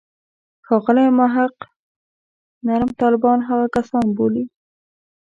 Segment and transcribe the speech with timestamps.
[0.65, 1.55] ښاغلی محق
[2.65, 4.43] نرم طالبان هغه کسان بولي.